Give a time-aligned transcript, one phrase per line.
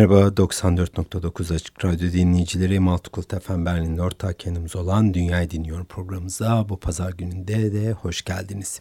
[0.00, 6.80] Merhaba 94.9 Açık Radyo dinleyicileri Multicult FM Berlin'in ortak kendimiz olan Dünyayı Dinliyorum programımıza bu
[6.80, 8.80] pazar gününde de hoş geldiniz.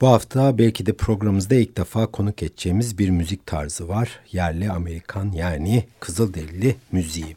[0.00, 4.20] Bu hafta belki de programımızda ilk defa konuk edeceğimiz bir müzik tarzı var.
[4.32, 7.36] Yerli Amerikan yani Kızılderili müziği.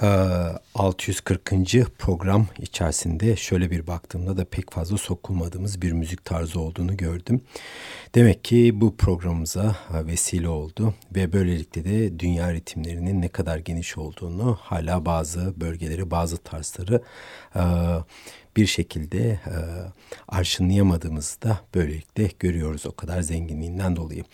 [0.00, 1.52] 640.
[1.52, 7.40] Ee, program içerisinde şöyle bir baktığımda da pek fazla sokulmadığımız bir müzik tarzı olduğunu gördüm.
[8.14, 14.58] Demek ki bu programımıza vesile oldu ve böylelikle de dünya ritimlerinin ne kadar geniş olduğunu
[14.60, 17.02] hala bazı bölgeleri, bazı tarzları
[17.56, 17.62] e,
[18.56, 19.56] bir şekilde e,
[20.28, 24.24] arşınlayamadığımızı da böylelikle görüyoruz o kadar zenginliğinden dolayı.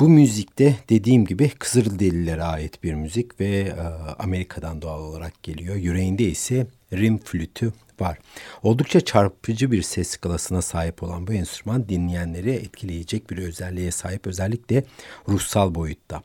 [0.00, 3.80] Bu müzikte dediğim gibi Kızılderililere ait bir müzik ve e,
[4.18, 5.76] Amerika'dan doğal olarak geliyor.
[5.76, 8.18] Yüreğinde ise rim flütü var.
[8.62, 14.84] Oldukça çarpıcı bir ses skalasına sahip olan bu enstrüman dinleyenleri etkileyecek bir özelliğe sahip özellikle
[15.28, 16.22] ruhsal boyutta.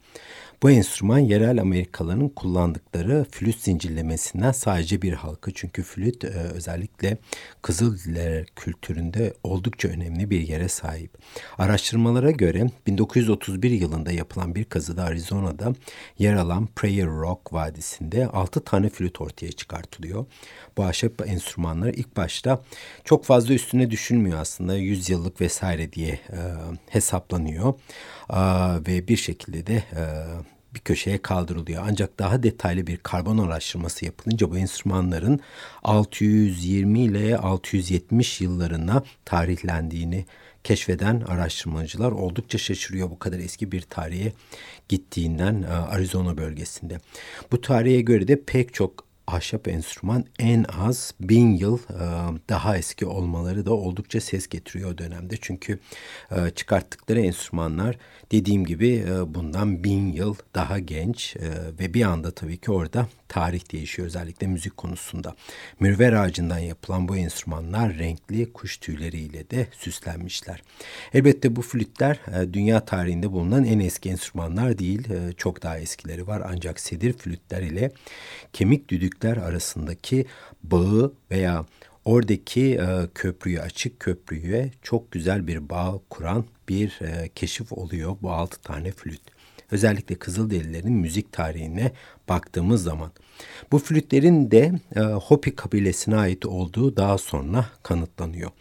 [0.64, 5.52] Bu enstrüman yerel Amerikalıların kullandıkları flüt zincirlemesinden sadece bir halka.
[5.56, 7.18] Çünkü flüt e, özellikle
[7.62, 11.18] Kızılderili kültüründe oldukça önemli bir yere sahip.
[11.58, 15.74] Araştırmalara göre 1931 yılında yapılan bir kazıda Arizona'da
[16.20, 20.26] yer alan Prayer Rock Vadisi'nde 6 tane flüt ortaya çıkartılıyor.
[20.78, 21.22] Bu ahşap
[21.62, 22.62] enstrümanlar ilk başta
[23.04, 26.40] çok fazla üstüne düşünmüyor aslında 100 yıllık vesaire diye e,
[26.90, 27.74] hesaplanıyor.
[28.30, 28.40] E,
[28.88, 30.04] ve bir şekilde de e,
[30.74, 31.84] bir köşeye kaldırılıyor.
[31.88, 35.40] Ancak daha detaylı bir karbon araştırması yapılınca bu enstrümanların
[35.84, 40.26] 620 ile 670 yıllarına tarihlendiğini
[40.64, 44.34] keşfeden araştırmacılar oldukça şaşırıyor bu kadar eski bir tarihe
[44.90, 46.98] gittiğinden e, Arizona bölgesinde.
[47.52, 52.06] Bu tarihe göre de pek çok ahşap enstrüman en az bin yıl e,
[52.50, 55.36] daha eski olmaları da oldukça ses getiriyor o dönemde.
[55.42, 55.80] Çünkü
[56.32, 57.98] e, çıkarttıkları enstrümanlar
[58.32, 61.36] dediğim gibi e, bundan bin yıl daha genç
[61.80, 65.36] ve bir anda tabii ki orada tarih değişiyor özellikle müzik konusunda.
[65.80, 70.64] Mürver ağacından yapılan bu enstrümanlar renkli kuş tüyleriyle de süslenmişler.
[71.14, 72.20] Elbette bu flütler
[72.54, 75.08] dünya tarihinde bulunan en eski enstrümanlar değil.
[75.38, 77.92] Çok daha eskileri var ancak sedir flütler ile
[78.54, 80.26] kemik düdükler arasındaki
[80.64, 81.66] bağı veya
[82.06, 88.32] oradaki e, köprüyü açık köprüye çok güzel bir bağ kuran bir e, keşif oluyor bu
[88.32, 89.22] altı tane flüt.
[89.72, 91.92] Özellikle Kızılderililerin müzik tarihine
[92.30, 93.12] baktığımız zaman.
[93.72, 98.52] Bu flütlerin de e, Hopi kabilesine ait olduğu daha sonra kanıtlanıyor.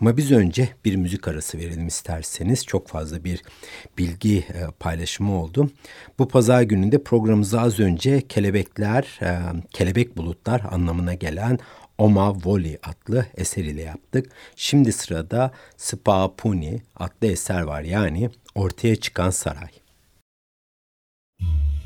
[0.00, 2.66] Ama biz önce bir müzik arası verelim isterseniz.
[2.66, 3.42] Çok fazla bir
[3.98, 5.70] bilgi e, paylaşımı oldu.
[6.18, 9.38] Bu pazar gününde programımızda az önce kelebekler, e,
[9.72, 11.58] kelebek bulutlar anlamına gelen
[11.98, 14.32] Oma Voli adlı eser ile yaptık.
[14.56, 19.70] Şimdi sırada Spa Puni adlı eser var yani ortaya çıkan saray.
[21.40, 21.77] Evet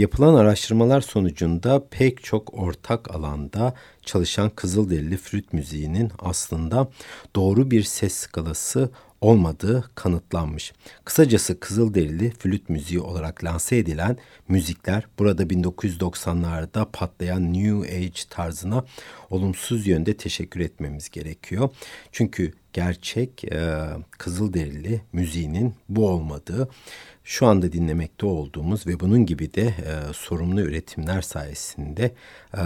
[0.00, 6.88] yapılan araştırmalar sonucunda pek çok ortak alanda çalışan Kızılderili flüt müziğinin aslında
[7.36, 8.90] doğru bir ses skalası
[9.20, 10.72] olmadığı kanıtlanmış.
[11.04, 14.16] Kısacası Kızılderili flüt müziği olarak lanse edilen
[14.48, 18.84] müzikler burada 1990'larda patlayan New Age tarzına
[19.30, 21.68] olumsuz yönde teşekkür etmemiz gerekiyor.
[22.12, 23.80] Çünkü gerçek e,
[24.18, 26.68] Kızılderili müziğinin bu olmadığı
[27.30, 32.14] şu anda dinlemekte olduğumuz ve bunun gibi de e, sorumlu üretimler sayesinde
[32.56, 32.62] e,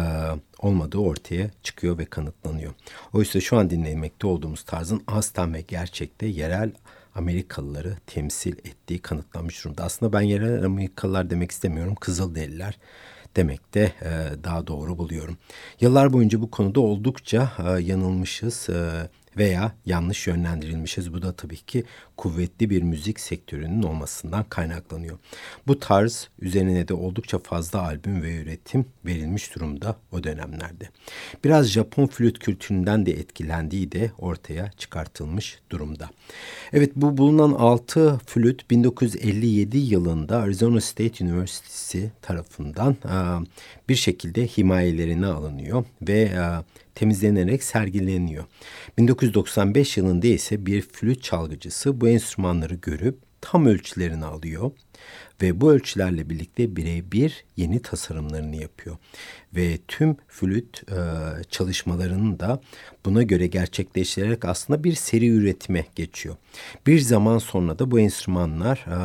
[0.58, 2.72] olmadığı ortaya çıkıyor ve kanıtlanıyor.
[3.12, 6.72] Oysa şu an dinlemekte olduğumuz tarzın aslen ve gerçekte yerel
[7.14, 9.84] Amerikalıları temsil ettiği kanıtlanmış durumda.
[9.84, 12.78] Aslında ben yerel Amerikalılar demek istemiyorum, Kızılderililer
[13.36, 15.38] demek de e, daha doğru buluyorum.
[15.80, 18.68] Yıllar boyunca bu konuda oldukça e, yanılmışız.
[18.70, 21.12] E, veya yanlış yönlendirilmişiz.
[21.12, 21.84] Bu da tabii ki
[22.16, 25.18] kuvvetli bir müzik sektörünün olmasından kaynaklanıyor.
[25.66, 30.88] Bu tarz üzerine de oldukça fazla albüm ve üretim verilmiş durumda o dönemlerde.
[31.44, 36.10] Biraz Japon flüt kültüründen de etkilendiği de ortaya çıkartılmış durumda.
[36.72, 42.96] Evet bu bulunan 6 flüt 1957 yılında Arizona State University tarafından
[43.88, 46.32] bir şekilde himayelerine alınıyor ve
[46.94, 48.44] temizlenerek sergileniyor.
[48.98, 54.70] 1995 yılında ise bir flüt çalgıcısı bu enstrümanları görüp tam ölçülerini alıyor
[55.42, 58.96] ve bu ölçülerle birlikte birebir yeni tasarımlarını yapıyor.
[59.56, 60.96] Ve tüm flüt e,
[61.50, 62.60] çalışmalarını da
[63.06, 66.36] buna göre gerçekleştirerek aslında bir seri üretime geçiyor.
[66.86, 68.98] Bir zaman sonra da bu enstrümanlar e,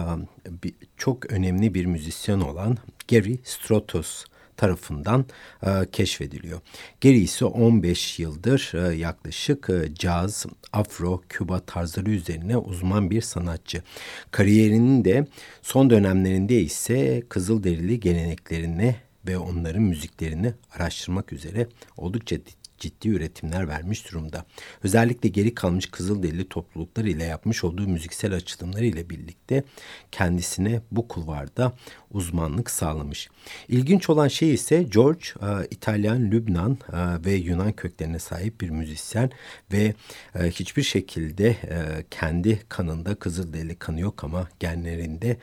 [0.63, 2.77] bir, çok önemli bir müzisyen olan
[3.07, 4.25] Gary Stratos
[4.59, 5.25] tarafından
[5.63, 6.61] e, keşfediliyor.
[7.01, 13.83] Geri ise 15 yıldır e, yaklaşık e, caz, afro, küba tarzları üzerine uzman bir sanatçı.
[14.31, 15.27] Kariyerinin de
[15.61, 18.95] son dönemlerinde ise Kızılderili geleneklerine
[19.27, 22.37] ve onların müziklerini araştırmak üzere oldukça
[22.79, 24.45] ciddi üretimler vermiş durumda.
[24.83, 29.63] Özellikle geri kalmış Kızılderili topluluklar ile yapmış olduğu müziksel açılımları ile birlikte
[30.11, 31.73] kendisine bu kulvarda
[32.11, 33.29] uzmanlık sağlamış.
[33.67, 39.31] İlginç olan şey ise George e, İtalyan, Lübnan e, ve Yunan köklerine sahip bir müzisyen
[39.73, 39.93] ve
[40.35, 41.57] e, hiçbir şekilde
[42.11, 45.37] kendi kanında Kızılderili kanı yok ama genlerinde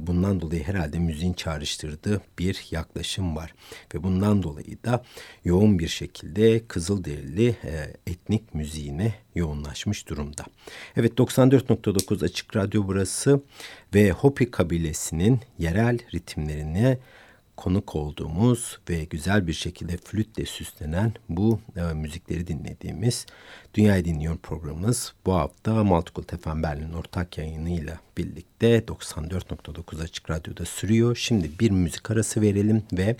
[0.00, 3.54] bundan dolayı herhalde müziğin çağrıştırdığı bir yaklaşım var.
[3.94, 5.04] Ve bundan dolayı da
[5.44, 7.56] yoğun bir şekilde Kızılderili
[8.06, 10.44] etnik müziğine yoğunlaşmış durumda.
[10.96, 13.40] Evet 94.9 Açık Radyo burası
[13.94, 16.98] ve Hopi kabilesinin yerel ritimlerine
[17.56, 23.26] konuk olduğumuz ve güzel bir şekilde flütle süslenen bu e, müzikleri dinlediğimiz
[23.74, 31.16] Dünyayı Dinliyor programımız bu hafta Multicult FM Berlin ortak yayınıyla birlikte 94.9 Açık Radyo'da sürüyor.
[31.16, 33.16] Şimdi bir müzik arası verelim ve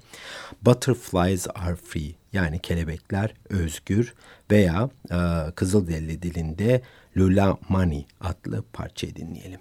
[0.62, 4.14] Butterflies Are Free yani kelebekler özgür
[4.50, 6.82] veya e, Kızılderili dilinde
[7.16, 9.60] Lula Mani adlı parçayı dinleyelim.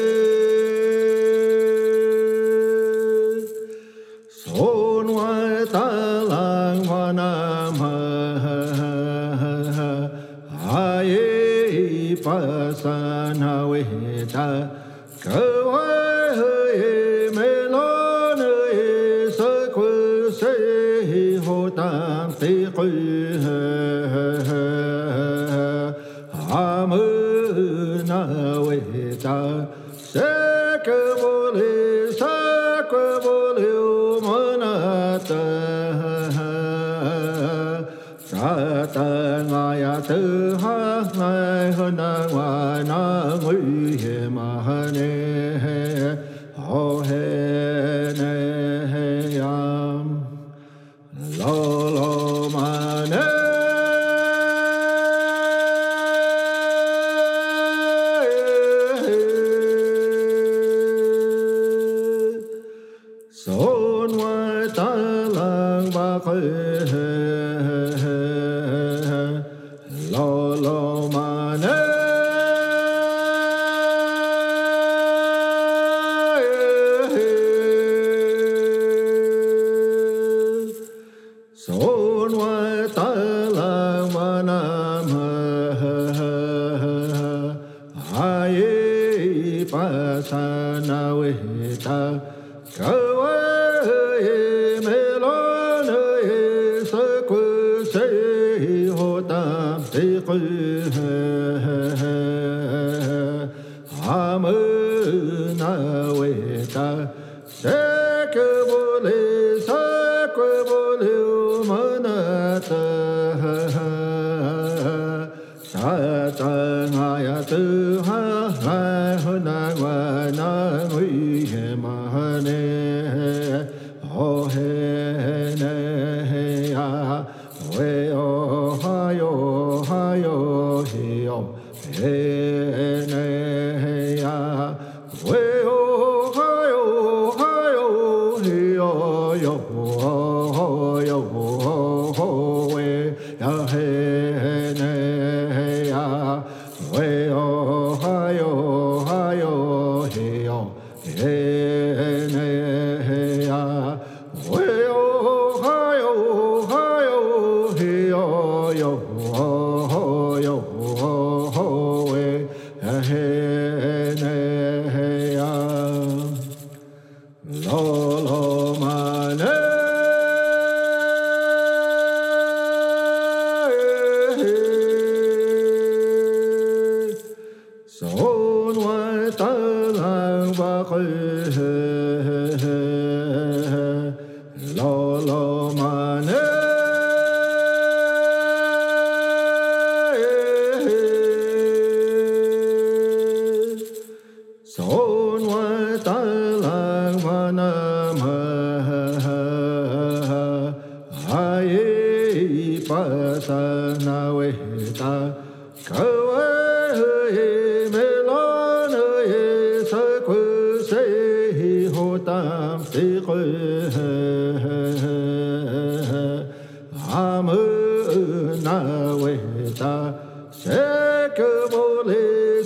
[217.13, 218.77] amâna
[219.21, 220.13] ueta,
[220.49, 221.49] secă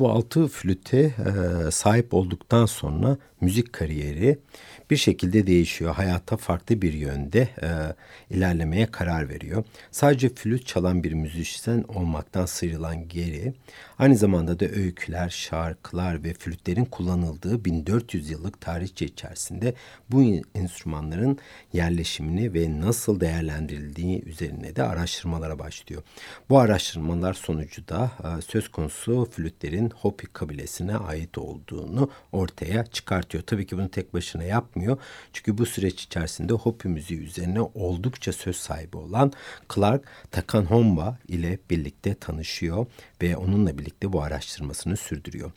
[0.01, 4.39] bu altı flüte e, sahip olduktan sonra müzik kariyeri
[4.91, 5.95] bir şekilde değişiyor.
[5.95, 7.69] Hayatta farklı bir yönde e,
[8.35, 9.63] ilerlemeye karar veriyor.
[9.91, 13.53] Sadece flüt çalan bir müzisyen olmaktan sıyrılan Geri,
[13.99, 19.73] aynı zamanda da öyküler, şarkılar ve flütlerin kullanıldığı 1400 yıllık tarihçe içerisinde
[20.09, 20.23] bu
[20.55, 21.37] enstrümanların
[21.73, 26.03] yerleşimini ve nasıl değerlendirildiği üzerine de araştırmalara başlıyor.
[26.49, 33.43] Bu araştırmalar sonucu da e, söz konusu flütlerin Hopi kabilesine ait olduğunu ortaya çıkartıyor.
[33.43, 34.80] Tabii ki bunu tek başına yapmıyor.
[35.33, 39.31] Çünkü bu süreç içerisinde Hopi müziği üzerine oldukça söz sahibi olan
[39.75, 42.85] Clark Takanhomba ile birlikte tanışıyor
[43.21, 45.51] ve onunla birlikte bu araştırmasını sürdürüyor.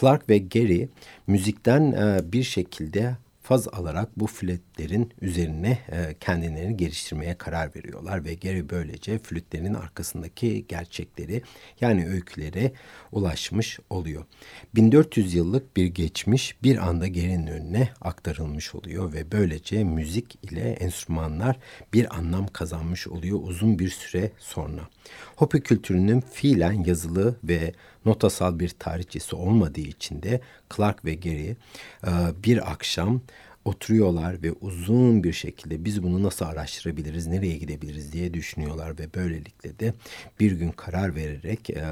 [0.00, 0.86] Clark ve Gary
[1.26, 8.34] müzikten e, bir şekilde faz alarak bu flütlerin üzerine e, kendilerini geliştirmeye karar veriyorlar ve
[8.34, 11.42] Gary böylece flütlerin arkasındaki gerçekleri
[11.80, 12.72] yani öykülere
[13.12, 14.24] ulaşmış oluyor.
[14.74, 21.56] 1400 yıllık bir geçmiş bir anda Gary'nin önüne aktarılmış oluyor ve böylece müzik ile enstrümanlar
[21.92, 24.88] bir anlam kazanmış oluyor uzun bir süre sonra.
[25.36, 27.72] Hopi kültürünün fiilen yazılı ve
[28.06, 30.40] notasal bir tarihçesi olmadığı için de
[30.76, 31.56] Clark ve Gary e,
[32.44, 33.20] bir akşam
[33.64, 38.12] oturuyorlar ve uzun bir şekilde biz bunu nasıl araştırabiliriz, nereye gidebiliriz?
[38.12, 39.94] diye düşünüyorlar ve böylelikle de
[40.40, 41.84] bir gün karar vererek e,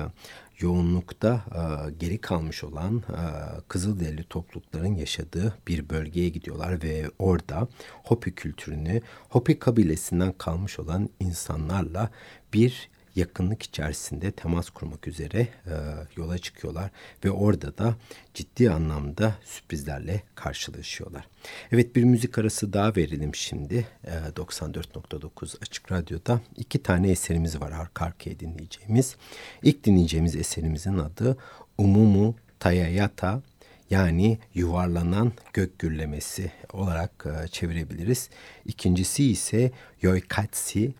[0.61, 3.22] yoğunlukta e, geri kalmış olan e,
[3.68, 7.68] Kızılderili toplulukların yaşadığı bir bölgeye gidiyorlar ve orada
[8.05, 12.11] Hopi kültürünü, Hopi kabilesinden kalmış olan insanlarla
[12.53, 15.75] bir yakınlık içerisinde temas kurmak üzere e,
[16.16, 16.90] yola çıkıyorlar
[17.25, 17.94] ve orada da
[18.35, 21.29] ciddi anlamda sürprizlerle karşılaşıyorlar.
[21.72, 23.87] Evet bir müzik arası daha verelim şimdi.
[24.05, 29.16] E, 94.9 Açık Radyo'da iki tane eserimiz var arka arkaya dinleyeceğimiz.
[29.62, 31.37] İlk dinleyeceğimiz eserimizin adı
[31.79, 33.42] Umumu Tayayata
[33.90, 38.31] yani yuvarlanan gök gürlemesi olarak e, çevirebiliriz.
[38.64, 39.70] İkincisi ise
[40.03, 40.81] Yoikatsi.
[40.81, 40.92] Yoikatsi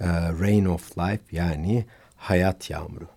[0.00, 0.06] ee,
[0.40, 1.84] Rain of Life yani
[2.16, 3.08] hayat yağmuru.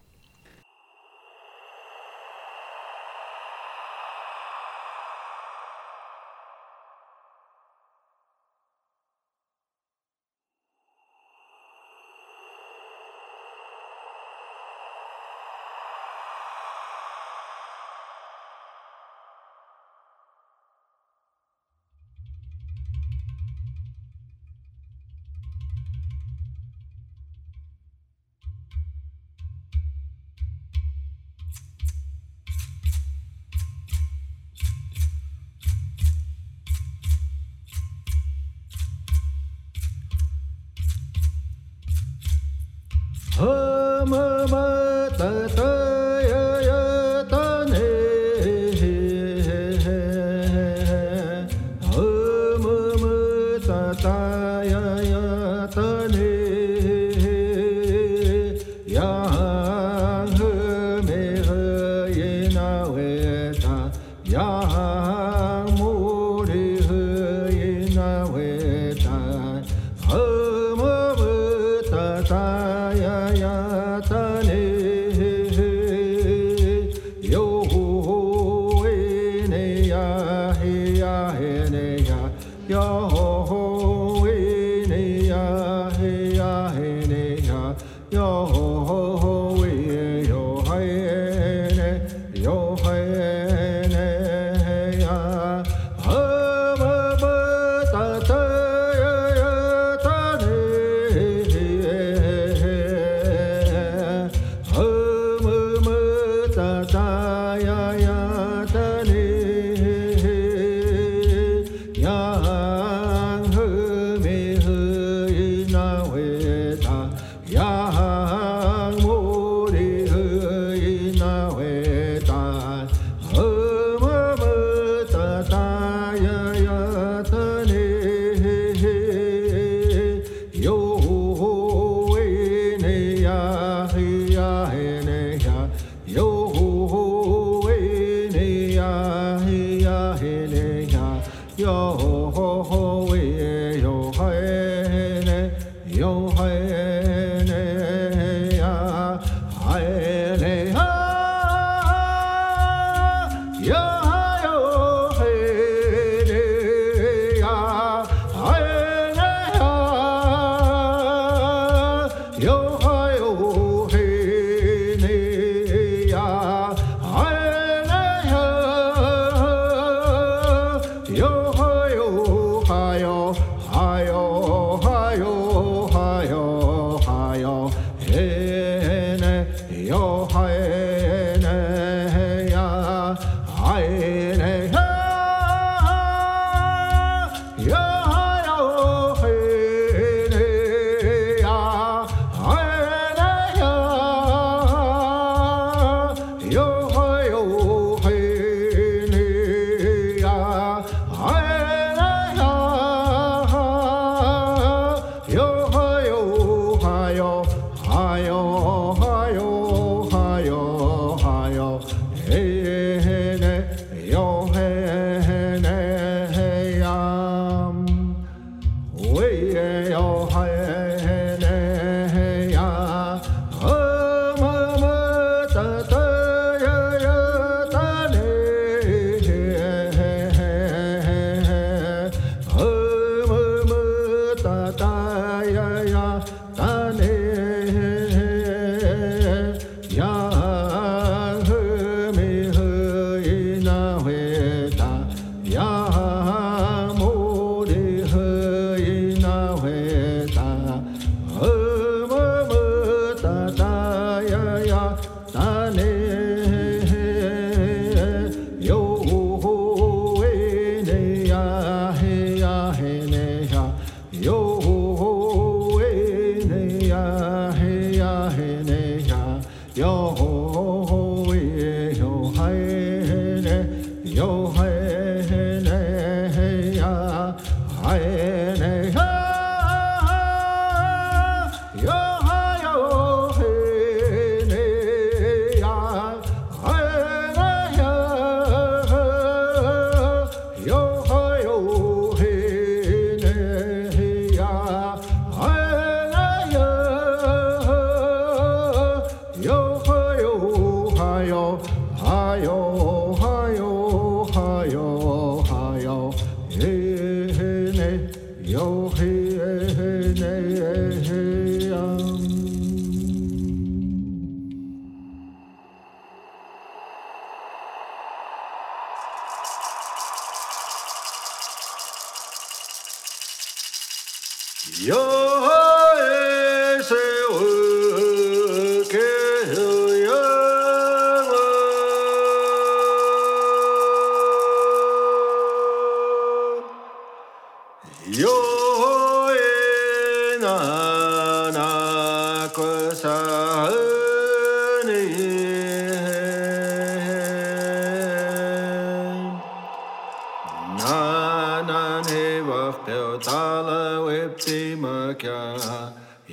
[235.56, 236.06] ya ya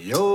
[0.09, 0.28] Yo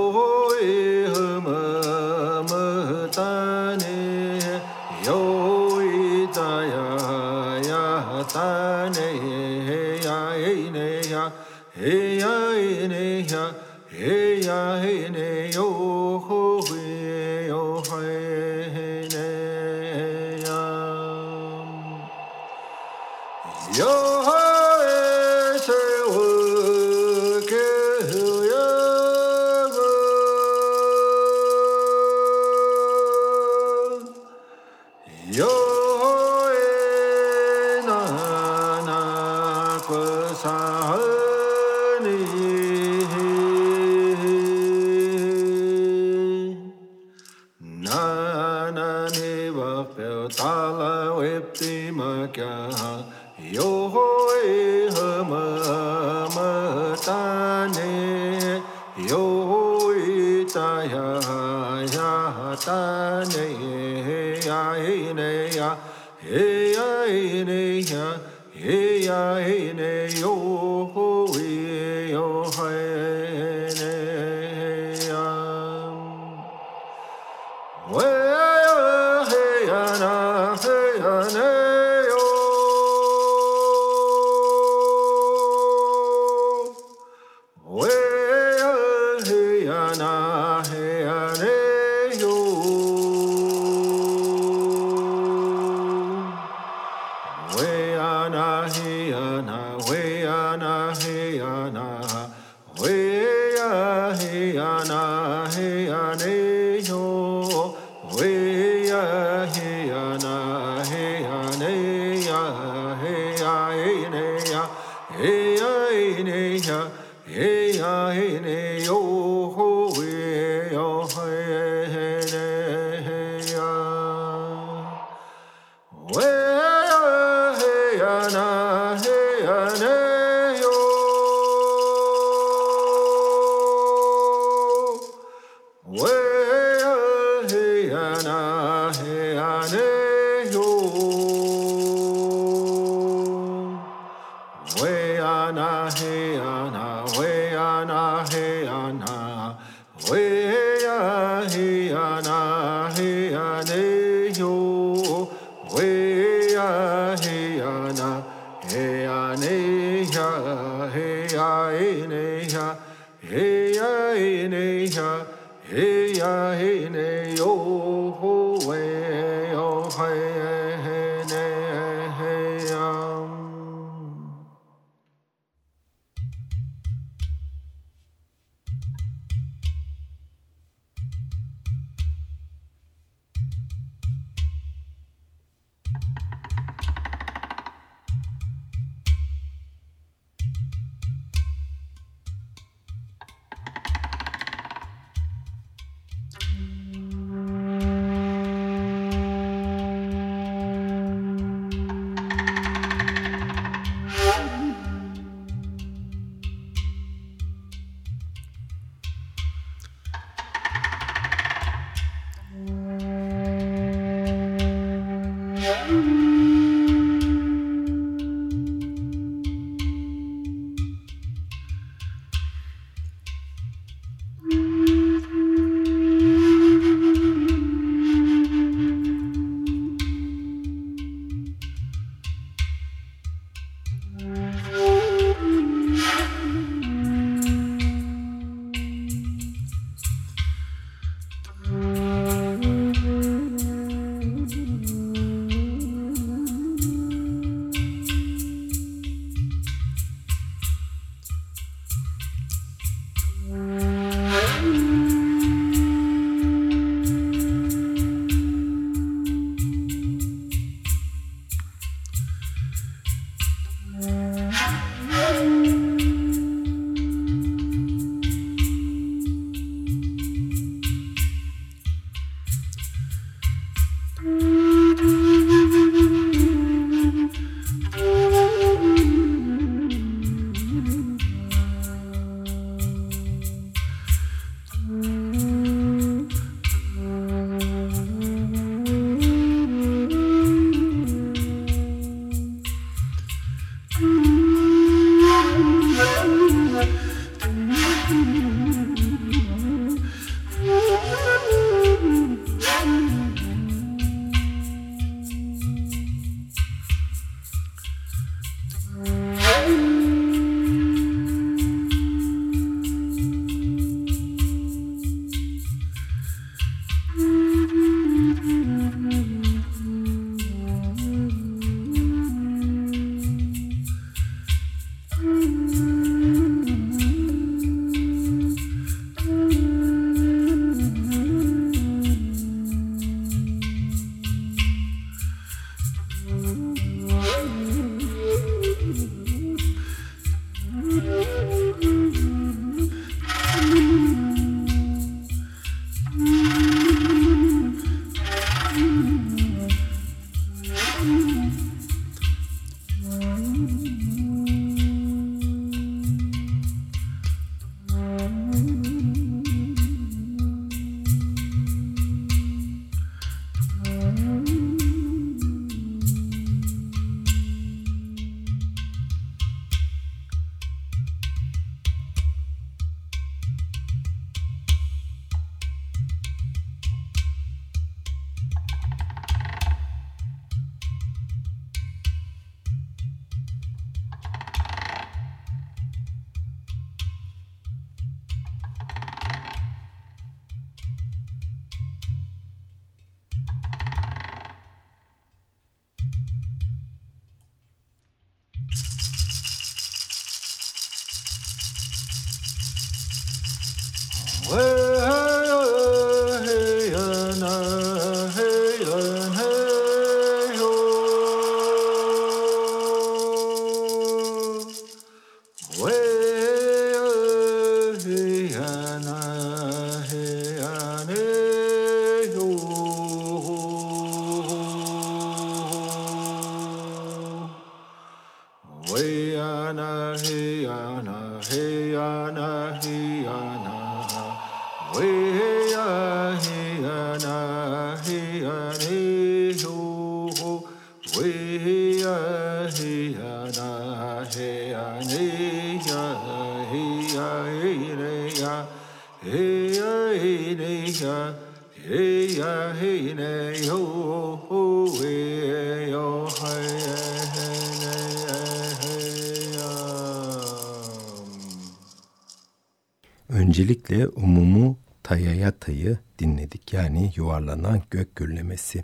[463.54, 466.72] Öncelikle umumu Tayayata'yı dinledik.
[466.72, 468.82] Yani yuvarlanan gök gürlemesi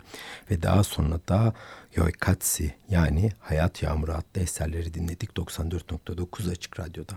[0.51, 1.53] ve daha sonra da
[1.95, 7.13] Yoikatsi yani Hayat Yağmuru adlı eserleri dinledik 94.9 Açık Radyo'da.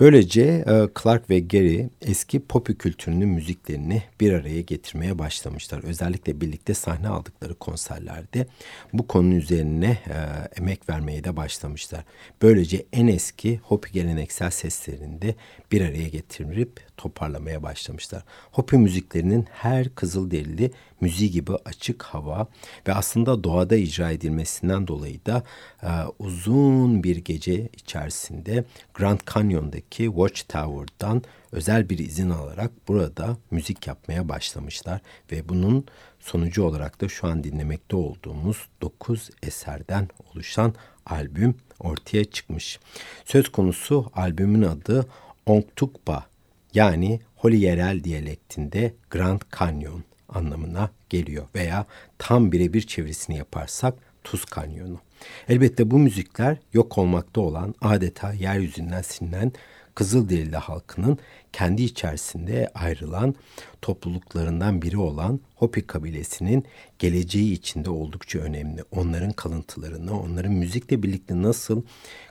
[0.00, 5.84] Böylece e, Clark ve Gary eski pop kültürünün müziklerini bir araya getirmeye başlamışlar.
[5.84, 8.46] Özellikle birlikte sahne aldıkları konserlerde
[8.92, 10.16] bu konunun üzerine e,
[10.60, 12.04] emek vermeye de başlamışlar.
[12.42, 15.34] Böylece en eski Hopi geleneksel seslerinde
[15.72, 18.24] bir araya getirip toparlamaya başlamışlar.
[18.52, 20.70] Hopi müziklerinin her Kızılderili
[21.00, 22.46] müziği gibi açık hava
[22.88, 25.42] ve aslında doğada icra edilmesinden dolayı da
[25.82, 25.88] e,
[26.18, 31.22] uzun bir gece içerisinde Grand Canyon'daki Watchtower'dan
[31.52, 35.00] özel bir izin alarak burada müzik yapmaya başlamışlar
[35.32, 35.84] ve bunun
[36.20, 40.74] sonucu olarak da şu an dinlemekte olduğumuz 9 eserden oluşan
[41.06, 42.78] albüm ortaya çıkmış.
[43.24, 45.06] Söz konusu albümün adı
[45.46, 46.26] Ongtukpa
[46.74, 51.86] yani Holi yerel diyalektinde Grand Canyon anlamına geliyor veya
[52.18, 55.00] tam birebir çevirisini yaparsak Tuz Kanyonu.
[55.48, 59.52] Elbette bu müzikler yok olmakta olan adeta yeryüzünden silinen
[59.98, 61.18] Kızılderili halkının
[61.52, 63.34] kendi içerisinde ayrılan
[63.82, 66.64] topluluklarından biri olan Hopi kabilesinin
[66.98, 68.82] geleceği içinde oldukça önemli.
[68.90, 71.82] Onların kalıntılarını, onların müzikle birlikte nasıl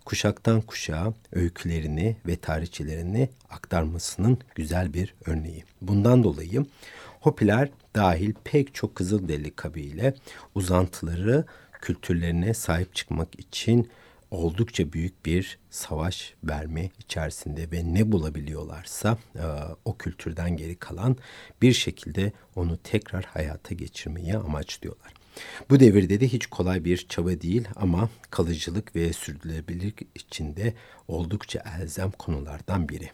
[0.05, 5.63] kuşaktan kuşağa öykülerini ve tarihçelerini aktarmasının güzel bir örneği.
[5.81, 6.65] Bundan dolayı
[7.21, 10.13] Hopiler dahil pek çok Kızılderili kabile
[10.55, 11.45] uzantıları
[11.81, 13.89] kültürlerine sahip çıkmak için
[14.31, 19.43] oldukça büyük bir savaş verme içerisinde ve ne bulabiliyorlarsa e,
[19.85, 21.17] o kültürden geri kalan
[21.61, 25.13] bir şekilde onu tekrar hayata geçirmeyi amaçlıyorlar.
[25.69, 30.73] Bu devirde de hiç kolay bir çaba değil ama kalıcılık ve sürdürülebilirlik içinde
[31.07, 33.09] oldukça elzem konulardan biri.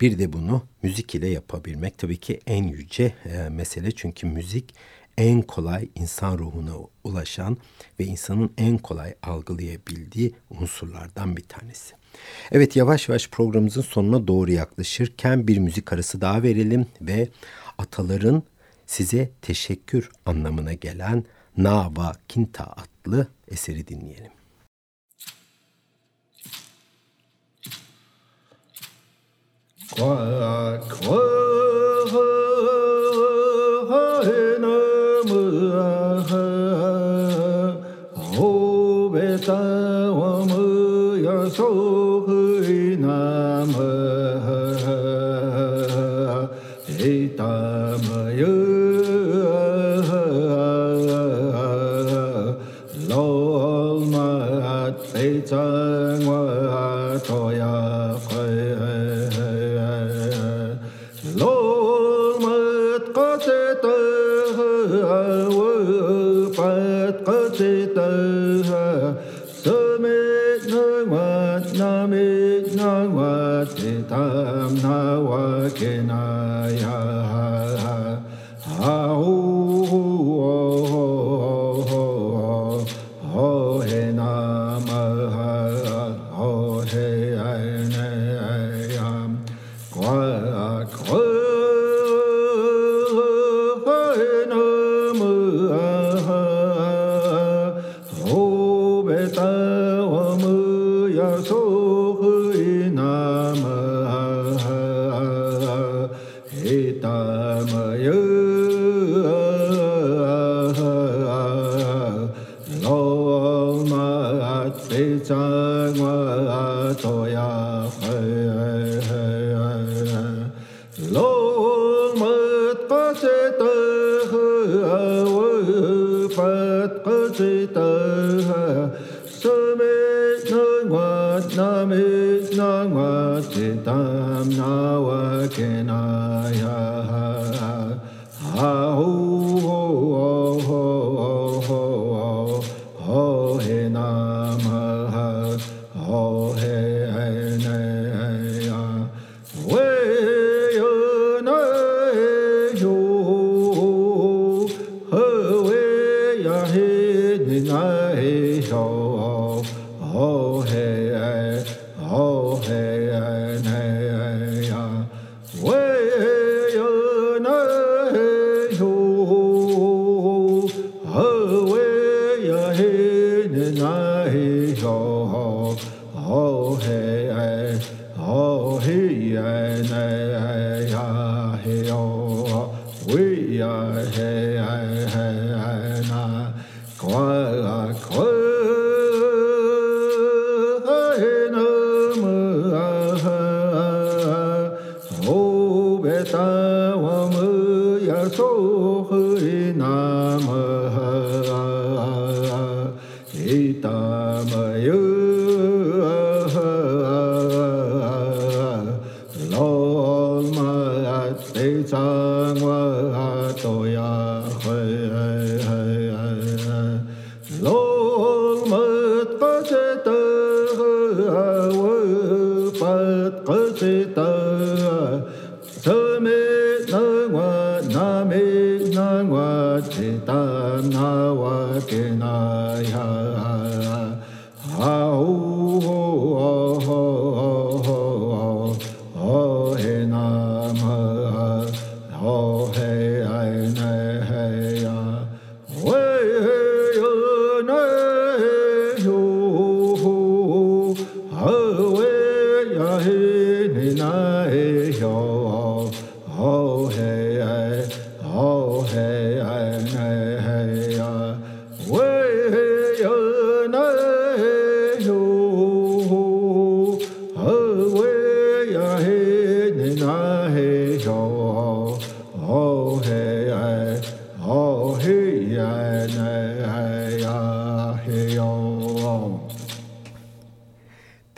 [0.00, 4.74] Bir de bunu müzik ile yapabilmek tabii ki en yüce e, mesele çünkü müzik
[5.18, 6.72] en kolay insan ruhuna
[7.04, 7.56] ulaşan
[8.00, 11.94] ve insanın en kolay algılayabildiği unsurlardan bir tanesi.
[12.52, 17.28] Evet yavaş yavaş programımızın sonuna doğru yaklaşırken bir müzik arası daha verelim ve
[17.78, 18.42] ataların
[18.86, 21.24] size teşekkür anlamına gelen
[21.56, 24.35] Nava Kinta adlı eseri dinleyelim.
[29.90, 30.02] 快
[30.88, 30.98] 快
[32.10, 32.18] 快！
[34.58, 34.66] 那
[35.24, 35.30] 么
[35.78, 35.80] 啊，
[38.36, 38.40] 我
[39.10, 39.46] 被生
[40.14, 40.50] 活没
[41.50, 42.26] 收，
[42.98, 43.04] 那
[43.66, 43.74] 么
[47.36, 47.40] 他
[48.08, 48.10] 没
[48.40, 48.42] 有
[51.52, 51.54] 啊，
[53.08, 53.10] 老
[54.06, 54.14] 马
[55.12, 55.14] 被
[55.46, 55.54] 生
[56.24, 56.28] 活
[57.24, 57.62] 拖呀
[58.28, 58.34] 快。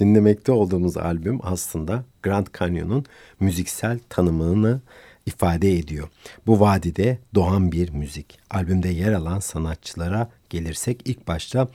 [0.09, 3.05] Dinlemekte olduğumuz albüm aslında Grand Canyon'un
[3.41, 4.81] müziksel tanımını
[5.29, 6.09] ifade ediyor.
[6.47, 8.39] Bu vadide doğan bir müzik.
[8.51, 11.69] Albümde yer alan sanatçılara gelirsek ilk başta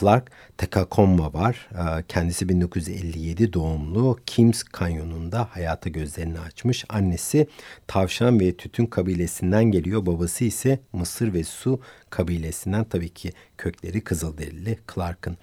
[0.00, 1.68] Clark Tekakomma var.
[1.72, 6.84] Ee, kendisi 1957 doğumlu Kims Kanyonu'nda hayata gözlerini açmış.
[6.88, 7.48] Annesi
[7.86, 10.06] tavşan ve tütün kabilesinden geliyor.
[10.06, 11.80] Babası ise Mısır ve Su
[12.10, 15.36] kabilesinden tabii ki kökleri Kızılderili Clark'ın.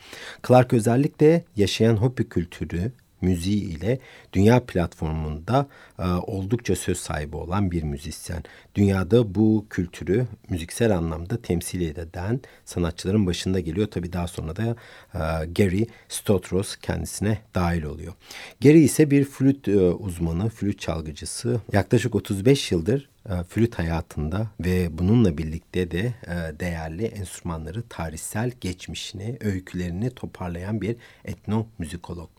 [0.48, 2.92] Clark özellikle yaşayan Hopi kültürü
[3.26, 4.00] müziği ile
[4.34, 5.68] dünya platformunda
[6.00, 8.44] e, oldukça söz sahibi olan bir müzisyen.
[8.76, 13.88] Dünyada bu kültürü müziksel anlamda temsil eden sanatçıların başında geliyor.
[13.88, 14.76] Tabii daha sonra da
[15.14, 18.14] e, Gary Stotros kendisine dahil oluyor.
[18.62, 21.62] Gary ise bir flüt e, uzmanı, flüt çalgıcısı.
[21.74, 29.38] Yaklaşık 35 yıldır e, flüt hayatında ve bununla birlikte de e, değerli enstrümanları tarihsel geçmişini,
[29.42, 30.96] öykülerini toparlayan bir
[31.26, 32.30] etnomüzikolog.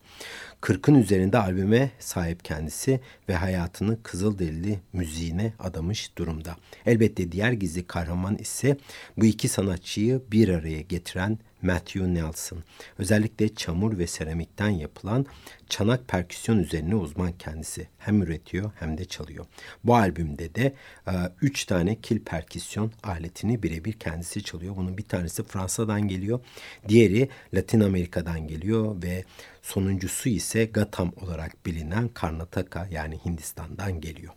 [0.63, 6.57] 40'ın üzerinde albüme sahip kendisi ve hayatını Kızılderili müziğine adamış durumda.
[6.87, 8.77] Elbette diğer gizli kahraman ise
[9.17, 12.59] bu iki sanatçıyı bir araya getiren Matthew Nelson.
[12.99, 15.27] Özellikle çamur ve seramikten yapılan
[15.69, 17.89] çanak perküsyon üzerine uzman kendisi.
[17.99, 19.47] Hem üretiyor hem de çalıyor.
[19.85, 20.75] Bu albümde de
[21.09, 24.77] e, üç tane kil perküsyon aletini birebir kendisi çalıyor.
[24.77, 26.41] Bunun bir tanesi Fransa'dan geliyor.
[26.89, 29.25] Diğeri Latin Amerika'dan geliyor ve
[29.63, 34.33] sonuncusu ise Gatam olarak bilinen Karnataka yani Hindistan'dan geliyor.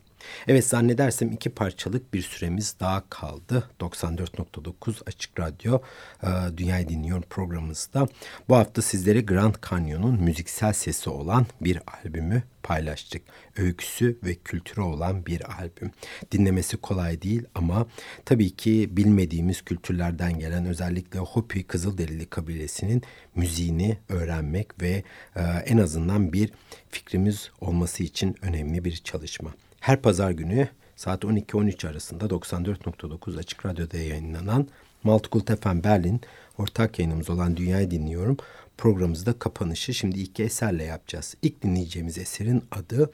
[0.47, 3.69] Evet zannedersem iki parçalık bir süremiz daha kaldı.
[3.79, 5.79] 94.9 Açık Radyo
[6.23, 6.27] e,
[6.57, 8.07] Dünyayı Dinliyor programımızda.
[8.49, 13.21] Bu hafta sizlere Grand Canyon'un müziksel sesi olan bir albümü paylaştık.
[13.57, 15.91] Öyküsü ve kültürü olan bir albüm.
[16.31, 17.87] Dinlemesi kolay değil ama
[18.25, 23.03] tabii ki bilmediğimiz kültürlerden gelen özellikle Hopi Kızılderili kabilesinin
[23.35, 25.03] müziğini öğrenmek ve
[25.35, 26.51] e, en azından bir
[26.89, 29.53] fikrimiz olması için önemli bir çalışma.
[29.79, 34.67] Her pazar günü saat 12-13 arasında 94.9 Açık Radyo'da yayınlanan
[35.03, 36.21] Multicult FM Berlin
[36.57, 38.37] ortak yayınımız olan Dünyayı Dinliyorum
[38.77, 41.35] programımızda kapanışı şimdi iki eserle yapacağız.
[41.41, 43.11] İlk dinleyeceğimiz eserin adı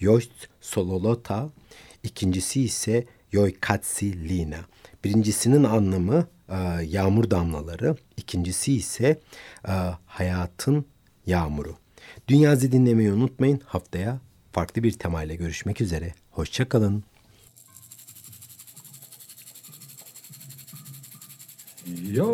[0.00, 1.50] Yost Sololota,
[2.02, 4.60] ikincisi ise Yoikatsi Lina.
[5.04, 9.20] Birincisinin anlamı e, yağmur damlaları, ikincisi ise
[9.68, 9.72] e,
[10.06, 10.84] hayatın
[11.26, 11.76] yağmuru.
[12.28, 13.60] Dünyazı dinlemeyi unutmayın.
[13.64, 14.20] Haftaya
[14.52, 16.14] farklı bir temayla görüşmek üzere.
[16.30, 17.04] Hoşçakalın.
[21.86, 22.28] Yo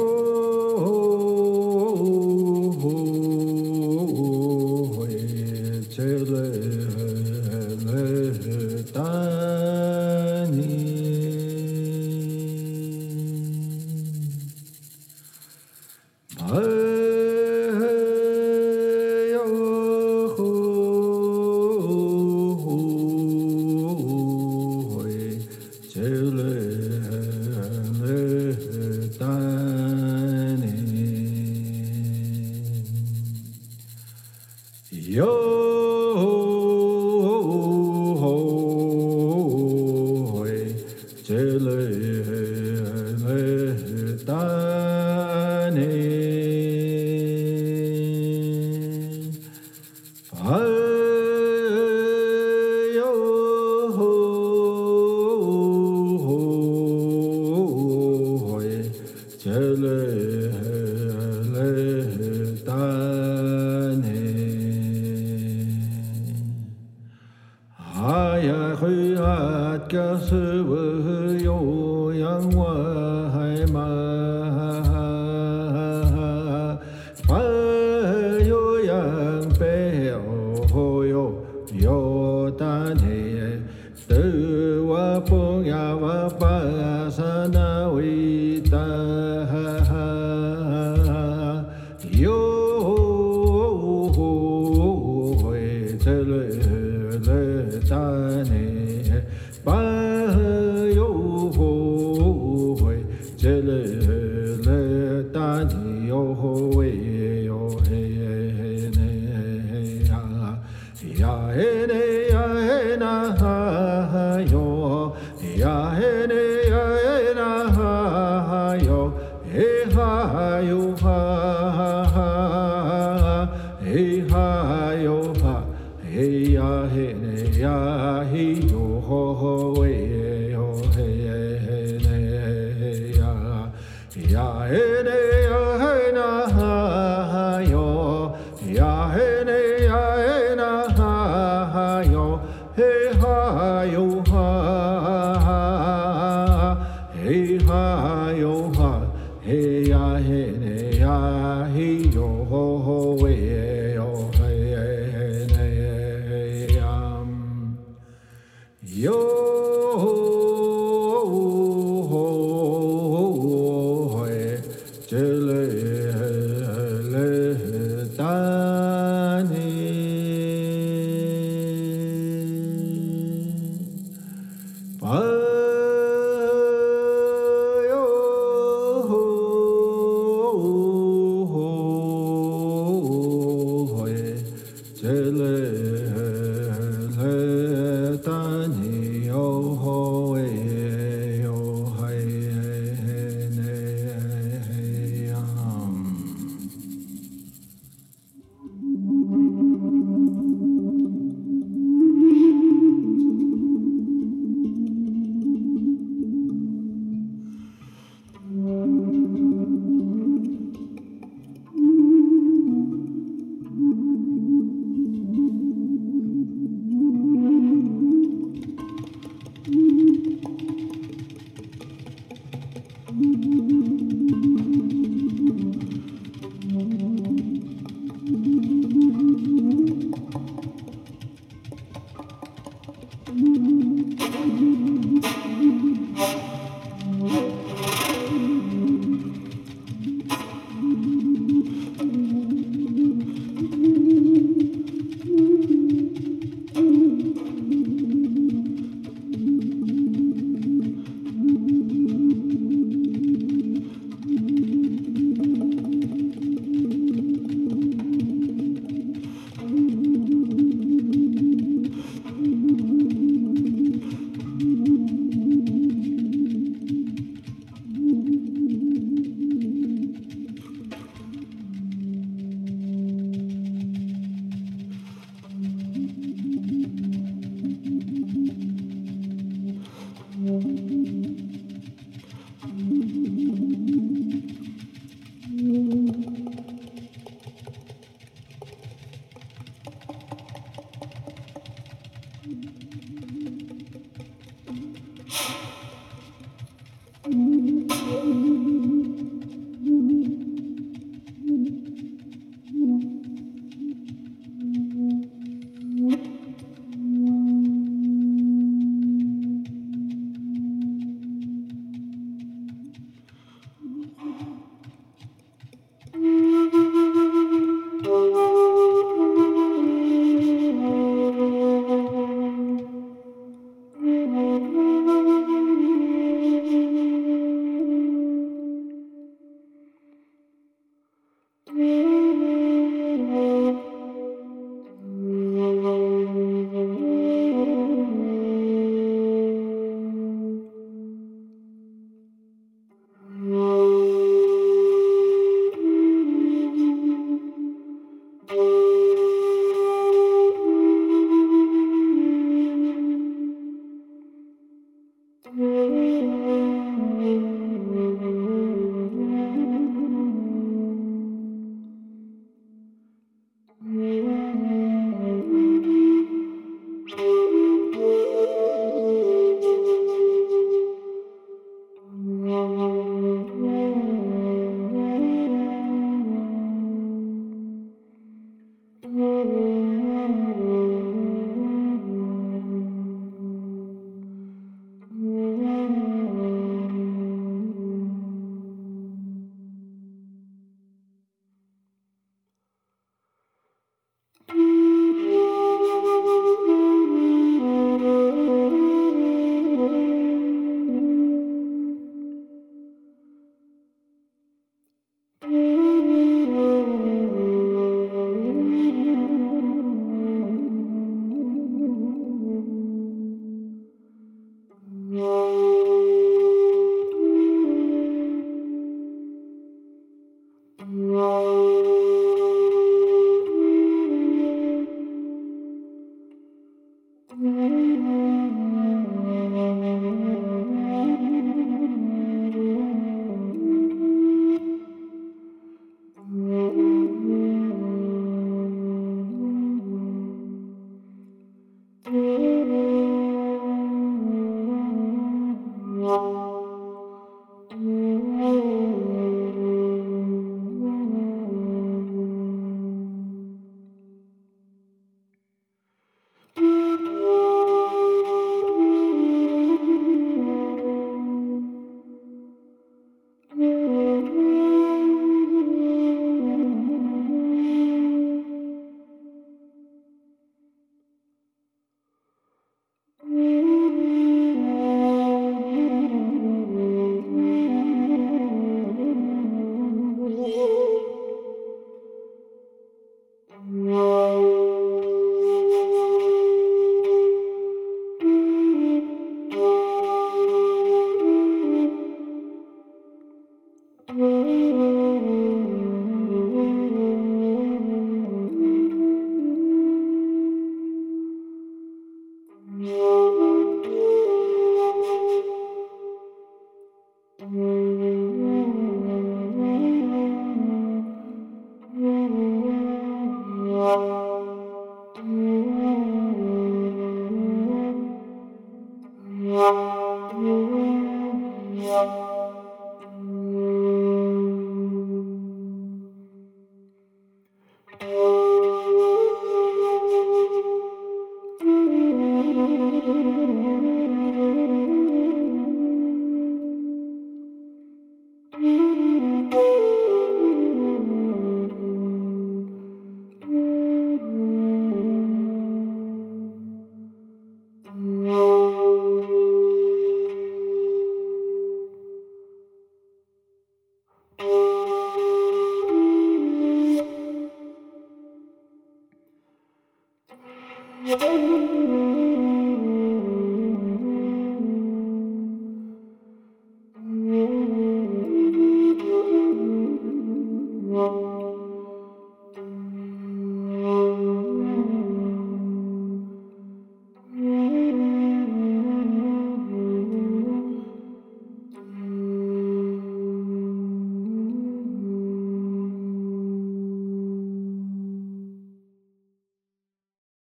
[159.05, 159.44] Yo.